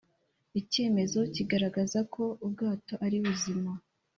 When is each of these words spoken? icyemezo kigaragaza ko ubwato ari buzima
icyemezo 0.59 1.19
kigaragaza 1.33 1.99
ko 2.13 2.23
ubwato 2.45 2.93
ari 3.05 3.17
buzima 3.25 3.71